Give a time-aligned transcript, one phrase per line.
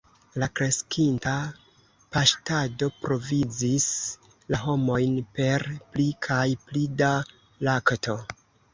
[0.43, 1.33] La kreskinta
[2.15, 3.87] paŝtado provizis
[4.55, 7.15] la homojn per pli kaj pli da
[7.71, 8.23] lakto.